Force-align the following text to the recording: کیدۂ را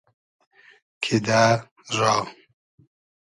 کیدۂ 1.03 1.43
را 1.99 2.15